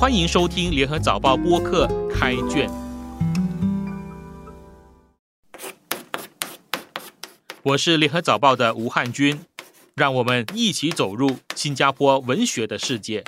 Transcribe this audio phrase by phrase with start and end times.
[0.00, 2.70] 欢迎收听联合早报播客开卷。
[7.64, 9.44] 我是联合早报的吴汉军，
[9.96, 13.24] 让我们一起走入新加坡文学的世界。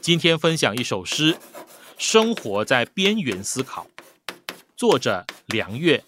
[0.00, 1.34] 今天分享一首诗
[1.98, 3.86] 《生活在边缘思考》，
[4.74, 6.02] 作者梁月。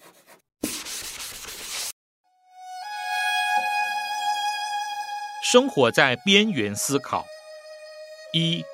[5.43, 7.23] 生活在边缘思考。
[8.33, 8.65] 一、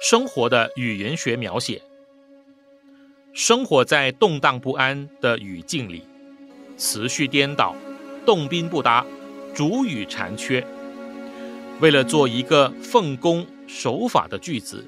[0.00, 1.82] 生活的语言学描写。
[3.34, 6.02] 生活在动荡不安的语境里，
[6.78, 7.76] 词序颠倒，
[8.24, 9.04] 动宾不搭，
[9.54, 10.66] 主语残缺。
[11.80, 14.82] 为了做一个奉公守法的句子，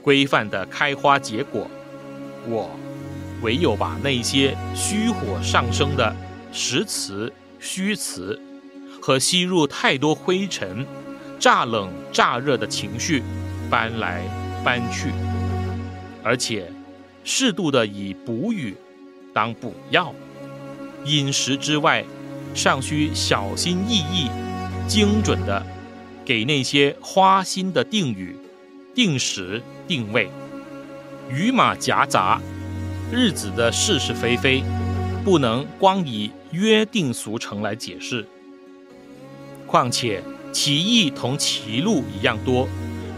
[0.00, 1.70] 规范的开花结果，
[2.46, 2.70] 我
[3.42, 6.16] 唯有把那些虚火上升的
[6.52, 8.40] 实词、虚词。
[9.00, 10.84] 和吸入太多灰尘、
[11.38, 13.22] 乍冷乍热的情绪
[13.70, 14.22] 搬来
[14.64, 15.10] 搬去，
[16.22, 16.70] 而且
[17.24, 18.76] 适度的以补语
[19.32, 20.14] 当补药。
[21.04, 22.04] 饮食之外，
[22.54, 24.28] 尚需小心翼翼、
[24.86, 25.64] 精准的
[26.24, 28.36] 给那些花心的定语
[28.94, 30.28] 定时定位。
[31.30, 32.40] 语马夹杂，
[33.12, 34.62] 日子的是是非非，
[35.24, 38.26] 不能光以约定俗成来解释。
[39.66, 42.66] 况且，歧义同歧路一样多，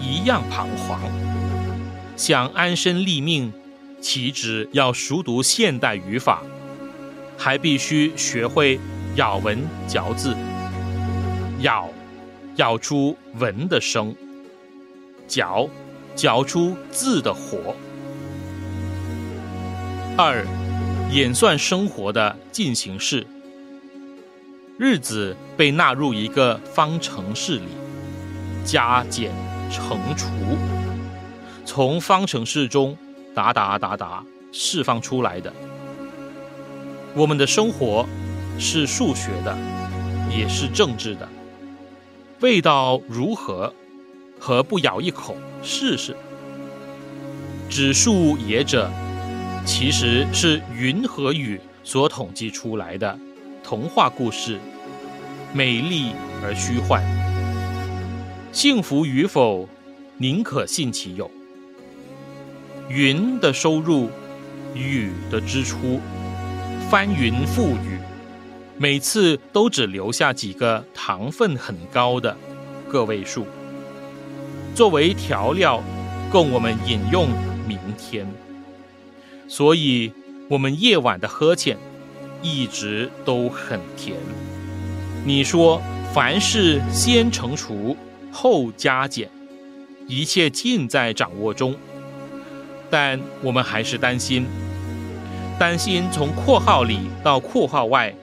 [0.01, 1.01] 一样彷徨。
[2.17, 3.53] 想安身立命，
[4.01, 6.43] 岂止要熟读现代语法，
[7.39, 8.79] 还必须学会
[9.17, 10.37] 咬文嚼字。
[11.61, 11.89] 咬，
[12.57, 14.15] 咬出文的声；
[15.29, 15.69] 嚼，
[16.17, 17.75] 嚼出字的活。
[20.19, 20.45] 二，
[21.11, 23.27] 演算生活的进行式。
[24.79, 27.69] 日子被纳入一个方程式里，
[28.65, 29.31] 加减
[29.71, 30.27] 乘除，
[31.65, 32.97] 从方程式中
[33.35, 35.53] 答答答答释放出来的。
[37.15, 38.05] 我们的生活
[38.59, 39.57] 是数学的，
[40.29, 41.29] 也是政治的。
[42.41, 43.73] 味道如何？
[44.39, 46.17] 何不咬一口试试？
[47.69, 48.91] 指数也者，
[49.67, 53.19] 其实是云和雨所统计出来的。
[53.63, 54.59] 童话故事，
[55.53, 57.20] 美丽而虚幻。
[58.53, 59.69] 幸福与否，
[60.19, 61.31] 宁可信其有。
[62.89, 64.11] 云的收入，
[64.75, 66.01] 雨的支出，
[66.91, 67.99] 翻云覆雨，
[68.77, 72.37] 每次都只留下几个糖分很高的
[72.89, 73.47] 个位数，
[74.75, 75.83] 作为调料，
[76.31, 77.29] 供我们饮用
[77.69, 78.27] 明天。
[79.47, 80.13] 所以，
[80.49, 81.77] 我们夜晚的呵欠。
[82.43, 84.17] 一直都很甜。
[85.27, 85.79] 你说
[86.15, 87.95] 凡事先乘除
[88.31, 89.29] 后加减，
[90.07, 91.75] 一切尽在掌握中。
[92.89, 94.47] 但我们还是担心，
[95.59, 98.15] 担心从括号里到括号外，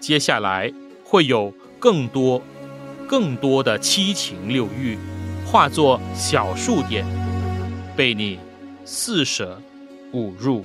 [0.00, 0.72] 接下来
[1.04, 2.40] 会有更多、
[3.06, 4.98] 更多的七情六欲
[5.44, 7.04] 化作小数点，
[7.94, 8.38] 被你
[8.84, 9.60] 四舍
[10.12, 10.64] 五入。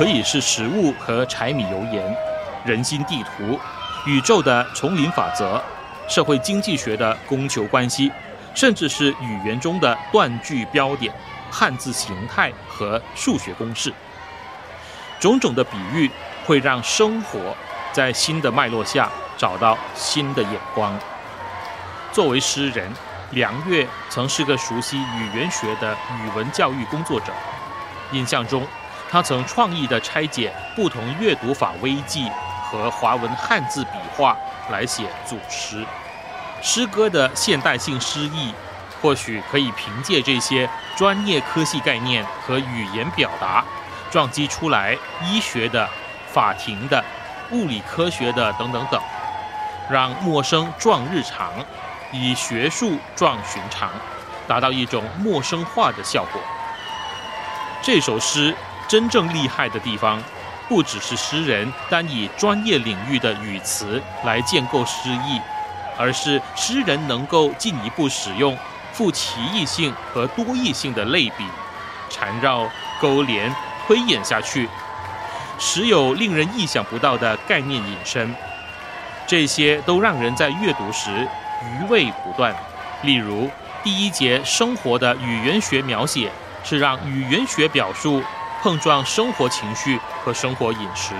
[0.00, 2.16] 可以是食物和柴米油盐，
[2.64, 3.60] 人心地图，
[4.06, 5.62] 宇宙的丛林法则，
[6.08, 8.10] 社会经济学的供求关系，
[8.54, 11.12] 甚至是语言中的断句标点、
[11.50, 13.92] 汉字形态和数学公式。
[15.18, 16.10] 种种的比喻
[16.46, 17.54] 会让生活
[17.92, 19.06] 在新的脉络下
[19.36, 20.98] 找到新的眼光。
[22.10, 22.90] 作为诗人，
[23.32, 27.34] 梁月曾是个熟悉语言学的语文教育工作者，
[28.12, 28.66] 印象中。
[29.10, 32.30] 他曾创意地拆解不同阅读法微记
[32.62, 34.36] 和华文汉字笔画
[34.70, 35.84] 来写组诗。
[36.62, 38.54] 诗歌的现代性诗意，
[39.02, 43.64] 或许可以凭借这些专业科系概念和语言表达，
[44.12, 45.88] 撞击出来医学的、
[46.32, 47.04] 法庭的、
[47.50, 49.02] 物理科学的等等等，
[49.90, 51.52] 让陌生撞日常，
[52.12, 53.90] 以学术撞寻常，
[54.46, 56.40] 达到一种陌生化的效果。
[57.82, 58.54] 这首诗。
[58.90, 60.20] 真正厉害的地方，
[60.68, 65.40] 不只是诗人单以专业领域的语词来建构诗意，
[65.96, 68.58] 而是诗人能够进一步使用
[68.92, 71.44] 富奇异性和多义性的类比，
[72.08, 72.68] 缠绕、
[73.00, 73.54] 勾连、
[73.86, 74.68] 推演下去，
[75.56, 78.34] 时有令人意想不到的概念引申。
[79.24, 81.28] 这些都让人在阅读时
[81.62, 82.52] 余味不断。
[83.02, 83.48] 例如，
[83.84, 86.32] 第一节生活的语言学描写
[86.64, 88.20] 是让语言学表述
[88.62, 91.14] 碰撞生活情绪和生活饮食；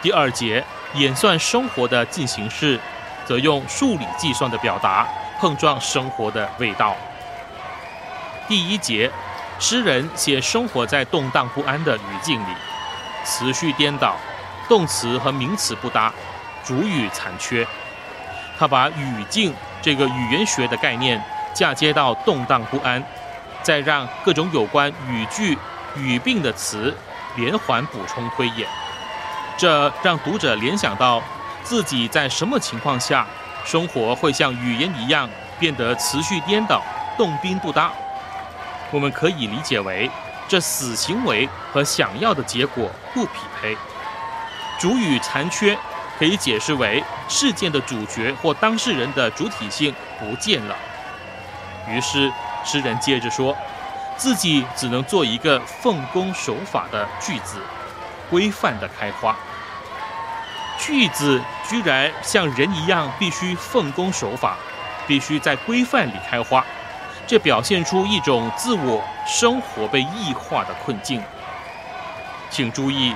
[0.00, 0.64] 第二节
[0.94, 2.78] 演算生活的进行式，
[3.26, 5.06] 则用数理计算的表达
[5.40, 6.96] 碰撞生活的味道。
[8.46, 9.10] 第一节，
[9.58, 12.54] 诗人写生活在动荡不安的语境里，
[13.24, 14.14] 词序颠倒，
[14.68, 16.12] 动词和名词不搭，
[16.64, 17.66] 主语残缺。
[18.56, 19.52] 他把语境
[19.82, 21.22] 这个语言学的概念。
[21.54, 23.00] 嫁接到动荡不安，
[23.62, 25.56] 再让各种有关语句、
[25.96, 26.94] 语病的词
[27.36, 28.68] 连环补充推演，
[29.56, 31.22] 这让读者联想到
[31.62, 33.26] 自己在什么情况下
[33.64, 36.82] 生活会像语言一样变得词序颠倒、
[37.16, 37.90] 动宾不搭。
[38.90, 40.10] 我们可以理解为，
[40.46, 43.76] 这死行为和想要的结果不匹配。
[44.78, 45.76] 主语残缺，
[46.18, 50.76] 可以解释为事件的主角或当事人的主体性不见了。
[51.88, 52.32] 于是，
[52.64, 53.56] 诗人接着说，
[54.16, 57.58] 自己只能做一个奉公守法的句子，
[58.30, 59.36] 规范的开花。
[60.78, 64.56] 句子居然像人一样，必须奉公守法，
[65.06, 66.64] 必须在规范里开花，
[67.26, 71.22] 这表现出一种自我生活被异化的困境。
[72.50, 73.14] 请注意，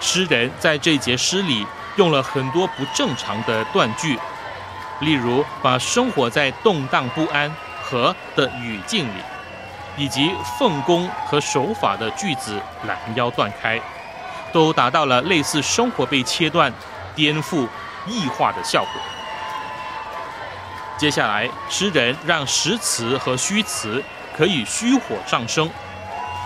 [0.00, 1.66] 诗人在这节诗里
[1.96, 4.18] 用了很多不正常的断句，
[5.00, 7.54] 例如把生活在动荡不安。
[7.80, 9.22] 和的语境里，
[9.98, 13.78] 以及奉公和守法的句子拦腰断开，
[14.52, 16.72] 都达到了类似生活被切断、
[17.14, 17.66] 颠覆、
[18.06, 19.02] 异化的效果。
[20.96, 24.02] 接下来，诗人让实词和虚词
[24.36, 25.68] 可以虚火上升，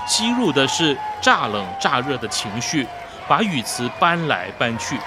[0.06, 2.86] 吸入的是乍冷乍热的情绪，
[3.28, 4.98] 把语词搬来搬去。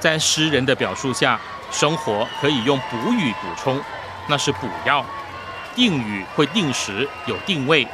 [0.00, 1.40] 在诗人的表述下，
[1.70, 3.80] 生活可以用补语补充，
[4.26, 5.04] 那是补药。
[5.74, 7.86] 定语会定时有定位，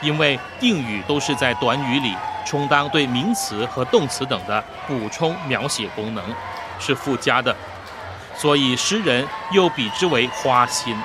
[0.00, 2.14] 因为定语都是在短语里
[2.44, 6.22] 充当对名词和动词等的补充描写功能，
[6.78, 7.56] 是附加的，
[8.36, 10.96] 所以诗人又比之为花心。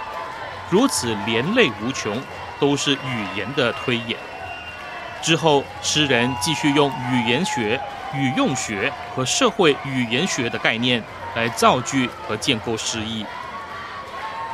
[0.70, 2.22] 如此连累无穷，
[2.60, 4.18] 都是语言的推演。
[5.22, 7.80] 之后，诗人继续用语言学、
[8.14, 11.02] 语用学和社会语言学的概念
[11.36, 13.26] 来造句和建构诗意，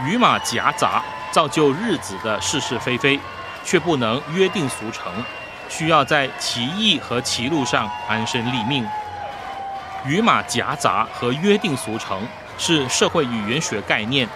[0.06, 1.02] 语码夹杂。
[1.34, 3.20] 造就日子的是是非非，
[3.66, 5.12] 却不能约定俗成，
[5.68, 8.88] 需要在其意和歧路上安身立命。
[10.06, 12.22] 语码夹杂和约定俗成
[12.60, 14.30] 是社会语言学概念，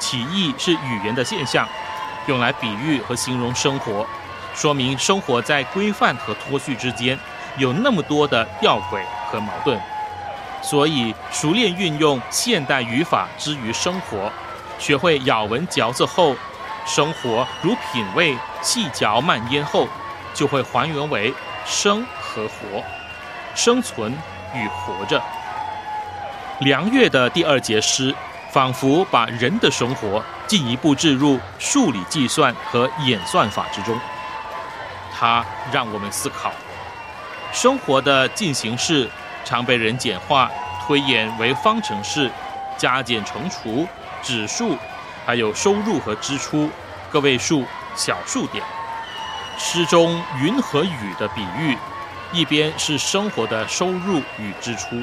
[0.00, 1.64] 其意是语言的现象，
[2.26, 4.04] 用来比喻和形容生活，
[4.52, 7.16] 说明生活在规范和脱序之间，
[7.56, 9.00] 有那么多的吊诡
[9.30, 9.80] 和矛盾。
[10.60, 14.32] 所以，熟练运用现代语法之于生活。
[14.82, 16.34] 学会咬文嚼字后，
[16.84, 19.86] 生活如品味细嚼慢咽后，
[20.34, 21.32] 就会还原为
[21.64, 22.82] 生和活，
[23.54, 24.12] 生存
[24.52, 25.22] 与活着。
[26.58, 28.12] 梁月的第二节诗，
[28.50, 33.96] 仿佛把人的生活进一步置入数理计算和演算法之中。
[35.14, 36.50] 它让我们思考：
[37.52, 39.08] 生活的进行式
[39.44, 40.50] 常被人简化
[40.84, 42.28] 推演为方程式，
[42.76, 43.86] 加减乘除。
[44.22, 44.76] 指数，
[45.26, 46.70] 还有收入和支出，
[47.10, 47.64] 个位数、
[47.94, 48.62] 小数点。
[49.58, 51.76] 诗中云和雨的比喻，
[52.32, 55.02] 一边是生活的收入与支出，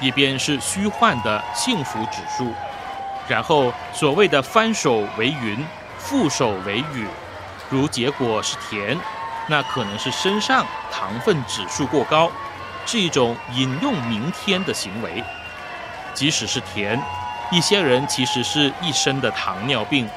[0.00, 2.52] 一边是虚幻的幸福指数。
[3.28, 5.64] 然后所谓的翻手为云，
[6.02, 7.06] 覆手为雨，
[7.68, 8.98] 如结果是甜，
[9.46, 12.30] 那可能是身上糖分指数过高，
[12.86, 15.22] 是一种引用明天的行为。
[16.14, 17.00] 即使是甜。
[17.50, 20.08] 一些人其实是一身的糖尿病，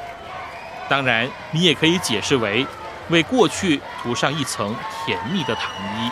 [0.87, 2.65] 当然，你也可以解释为
[3.09, 6.11] 为过去涂上一层甜蜜的糖衣。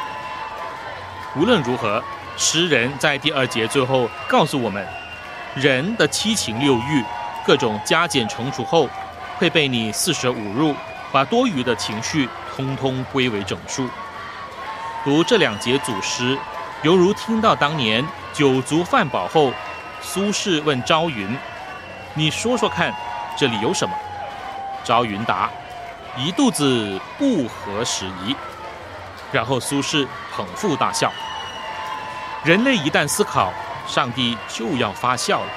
[1.36, 2.04] 无论如何，
[2.38, 4.84] 诗人在第二节最后告诉我们，
[5.54, 7.04] 人的七情六欲，
[7.46, 8.90] 各种加减乘除后，
[9.38, 10.75] 会被你四舍五入，
[11.12, 13.88] 把多余的情绪通通归为整数。
[15.04, 16.36] 读这两节组诗，
[16.82, 19.54] 犹如听到当年酒足饭饱后。
[20.01, 21.38] 苏轼问朝云
[22.15, 22.93] ：“你说说看，
[23.38, 23.96] 这里有什么？”
[24.84, 25.50] 朝云答
[26.17, 28.36] ：“一肚子不合时宜。”
[29.31, 31.12] 然后苏轼捧腹大笑。
[32.43, 33.53] 人类一旦思考，
[33.88, 35.48] 上帝就要发笑了。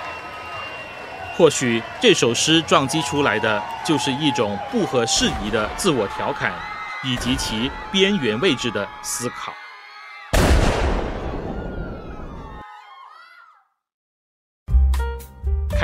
[1.37, 6.53] 或许这首诗撞击出来的，就是一种不合时宜的自我调侃，
[7.03, 9.53] 以及其边缘位置的思考。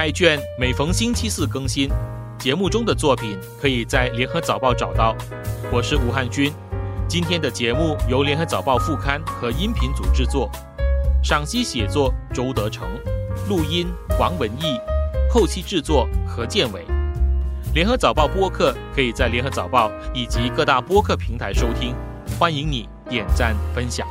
[0.00, 1.90] 开卷每逢星期四更新，
[2.38, 5.14] 节目中的作品可以在联合早报找到。
[5.70, 6.50] 我是吴汉军。
[7.06, 10.50] 今天的节目由联合早报副刊和音频组制作，
[11.22, 12.88] 赏析写作周德成，
[13.46, 13.88] 录音
[14.18, 14.80] 王文义，
[15.30, 16.82] 后期制作何建伟。
[17.74, 21.94] 联合早报播客可以在联合早报以及各大播客平台收听，
[22.38, 24.08] 欢迎你点赞分享。